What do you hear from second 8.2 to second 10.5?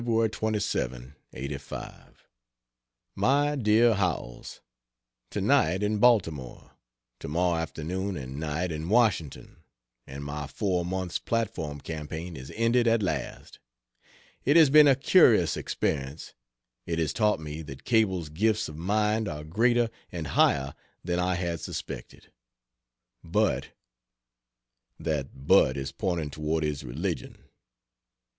night in Washington, and my